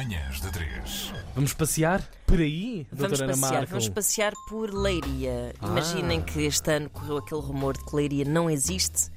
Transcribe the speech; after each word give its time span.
Manhãs 0.00 0.40
da 0.40 0.48
3. 0.48 1.12
Vamos 1.34 1.52
passear 1.52 2.02
por 2.26 2.38
aí, 2.40 2.86
Vamos 2.90 3.18
doutora 3.18 3.24
Ana 3.24 3.32
passear, 3.42 3.52
Marco? 3.58 3.70
vamos 3.70 3.88
passear 3.90 4.32
por 4.48 4.72
Leiria. 4.72 5.54
Imaginem 5.62 6.20
Ah. 6.20 6.22
que 6.22 6.40
este 6.46 6.70
ano 6.72 6.88
correu 6.88 7.18
aquele 7.18 7.42
rumor 7.42 7.76
de 7.76 7.84
que 7.84 7.94
Leiria 7.94 8.24
não 8.24 8.48
existe, 8.48 9.10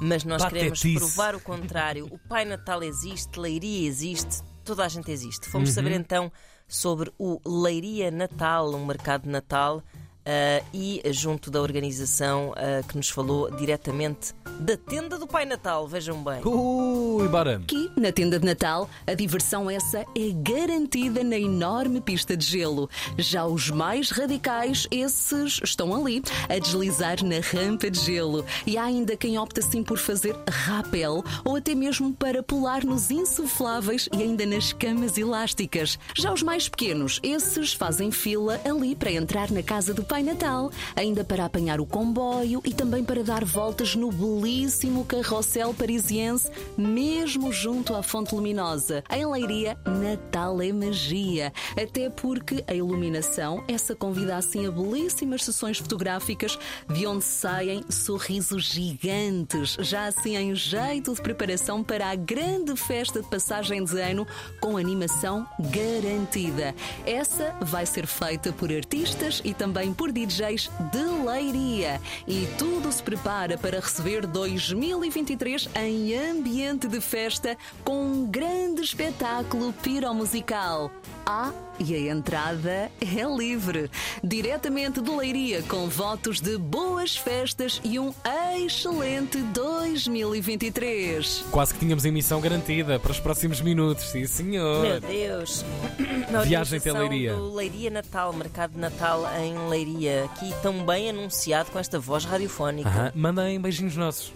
mas 0.00 0.24
nós 0.24 0.42
queremos 0.46 0.78
Patetice. 0.80 0.98
provar 0.98 1.34
o 1.34 1.40
contrário. 1.40 2.06
O 2.10 2.16
Pai 2.18 2.46
Natal 2.46 2.82
existe, 2.82 3.38
Leiria 3.38 3.86
existe, 3.86 4.42
toda 4.64 4.86
a 4.86 4.88
gente 4.88 5.10
existe. 5.10 5.46
Fomos 5.50 5.68
Uhum. 5.68 5.74
saber 5.74 5.92
então 5.92 6.32
sobre 6.66 7.12
o 7.18 7.38
Leiria 7.44 8.10
Natal, 8.10 8.74
um 8.74 8.86
mercado 8.86 9.24
de 9.24 9.28
Natal. 9.28 9.82
Ah, 10.24 10.62
e 10.72 11.02
junto 11.12 11.50
da 11.50 11.60
organização 11.60 12.52
ah, 12.56 12.82
que 12.86 12.96
nos 12.96 13.08
falou 13.08 13.50
diretamente 13.50 14.34
da 14.60 14.76
tenda 14.76 15.18
do 15.18 15.26
Pai 15.26 15.44
Natal, 15.44 15.88
vejam 15.88 16.22
bem. 16.22 16.40
Ui, 16.44 17.26
bora! 17.28 17.56
Aqui, 17.56 17.90
na 17.96 18.12
tenda 18.12 18.38
de 18.38 18.46
Natal, 18.46 18.88
a 19.06 19.14
diversão 19.14 19.68
essa 19.68 20.00
é 20.00 20.30
garantida 20.34 21.24
na 21.24 21.36
enorme 21.36 22.00
pista 22.00 22.36
de 22.36 22.46
gelo. 22.46 22.88
Já 23.18 23.44
os 23.44 23.70
mais 23.70 24.10
radicais, 24.10 24.86
esses 24.90 25.60
estão 25.64 25.94
ali, 25.94 26.22
a 26.48 26.58
deslizar 26.58 27.24
na 27.24 27.40
rampa 27.40 27.90
de 27.90 28.00
gelo. 28.00 28.44
E 28.66 28.78
há 28.78 28.84
ainda 28.84 29.16
quem 29.16 29.38
opta 29.38 29.60
sim 29.62 29.82
por 29.82 29.98
fazer 29.98 30.36
rapel 30.48 31.24
ou 31.44 31.56
até 31.56 31.74
mesmo 31.74 32.12
para 32.12 32.42
pular 32.42 32.84
nos 32.84 33.10
insufláveis 33.10 34.08
e 34.12 34.22
ainda 34.22 34.46
nas 34.46 34.72
camas 34.72 35.18
elásticas. 35.18 35.98
Já 36.14 36.32
os 36.32 36.42
mais 36.42 36.68
pequenos, 36.68 37.18
esses 37.22 37.72
fazem 37.72 38.12
fila 38.12 38.60
ali 38.64 38.94
para 38.94 39.10
entrar 39.10 39.50
na 39.50 39.62
casa 39.62 39.92
do 39.92 40.04
Pai 40.12 40.22
Natal, 40.22 40.70
ainda 40.94 41.24
para 41.24 41.46
apanhar 41.46 41.80
o 41.80 41.86
comboio 41.86 42.60
e 42.66 42.74
também 42.74 43.02
para 43.02 43.24
dar 43.24 43.46
voltas 43.46 43.96
no 43.96 44.12
belíssimo 44.12 45.06
carrossel 45.06 45.72
parisiense, 45.72 46.50
mesmo 46.76 47.50
junto 47.50 47.94
à 47.94 48.02
Fonte 48.02 48.34
Luminosa. 48.34 49.02
Em 49.08 49.24
Leiria, 49.24 49.74
Natal 49.86 50.60
é 50.60 50.70
magia. 50.70 51.50
Até 51.82 52.10
porque 52.10 52.62
a 52.66 52.74
iluminação, 52.74 53.64
essa 53.66 53.94
convida 53.94 54.36
assim 54.36 54.66
a 54.66 54.70
belíssimas 54.70 55.44
sessões 55.44 55.78
fotográficas 55.78 56.58
de 56.92 57.06
onde 57.06 57.24
saem 57.24 57.82
sorrisos 57.88 58.64
gigantes, 58.64 59.78
já 59.80 60.04
assim 60.08 60.36
em 60.36 60.54
jeito 60.54 61.14
de 61.14 61.22
preparação 61.22 61.82
para 61.82 62.08
a 62.08 62.14
grande 62.14 62.76
festa 62.76 63.22
de 63.22 63.30
passagem 63.30 63.82
de 63.82 63.98
ano 63.98 64.26
com 64.60 64.76
animação 64.76 65.48
garantida. 65.58 66.74
Essa 67.06 67.56
vai 67.62 67.86
ser 67.86 68.06
feita 68.06 68.52
por 68.52 68.70
artistas 68.70 69.40
e 69.42 69.54
também 69.54 69.94
por 69.94 70.01
DJs 70.10 70.70
de 70.90 71.21
Leiria. 71.22 72.00
E 72.26 72.46
tudo 72.58 72.92
se 72.92 73.02
prepara 73.02 73.56
para 73.56 73.80
receber 73.80 74.26
2023 74.26 75.68
em 75.76 76.14
ambiente 76.14 76.88
de 76.88 77.00
festa 77.00 77.56
com 77.84 78.04
um 78.04 78.26
grande 78.26 78.82
espetáculo 78.82 79.72
piromusical. 79.82 80.90
Ah, 81.24 81.52
e 81.78 81.94
a 81.94 82.12
entrada 82.12 82.90
é 83.00 83.36
livre. 83.36 83.90
Diretamente 84.22 85.00
de 85.00 85.10
Leiria, 85.10 85.62
com 85.62 85.88
votos 85.88 86.40
de 86.40 86.58
boas 86.58 87.16
festas 87.16 87.80
e 87.84 87.98
um 87.98 88.12
excelente 88.56 89.38
2023. 89.38 91.44
Quase 91.50 91.74
que 91.74 91.80
tínhamos 91.80 92.04
emissão 92.04 92.40
garantida 92.40 92.98
para 92.98 93.12
os 93.12 93.20
próximos 93.20 93.60
minutos, 93.60 94.10
sim 94.10 94.26
senhor. 94.26 94.82
Meu 94.82 95.00
Deus! 95.00 95.64
Viagem 96.44 96.78
até 96.78 96.92
Leiria. 96.92 97.34
Do 97.34 97.54
Leiria 97.54 97.90
Natal, 97.90 98.32
mercado 98.32 98.72
de 98.72 98.78
Natal 98.78 99.24
em 99.40 99.68
Leiria, 99.68 100.24
aqui 100.24 100.52
tão 100.62 100.84
anunciado 101.12 101.70
com 101.70 101.78
esta 101.78 101.98
voz 101.98 102.24
radiofónica. 102.24 102.88
Aham, 102.88 103.12
Mandem 103.14 103.60
beijinhos 103.60 103.96
nossos. 103.96 104.30